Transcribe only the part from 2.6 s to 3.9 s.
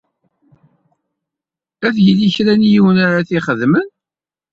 yiwen ara t-ixedmen.